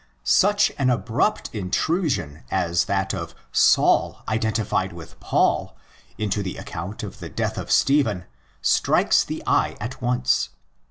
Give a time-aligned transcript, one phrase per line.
[0.23, 3.35] Such an abrupt intrusion as that of''
[3.73, 5.77] Saul," identified with Paul,
[6.17, 8.25] into the account of the death of Stephen,
[8.63, 10.49] strikes the eye at once.